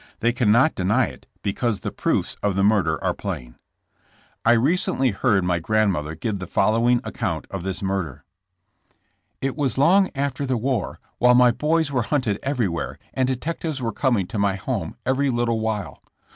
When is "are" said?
3.03-3.13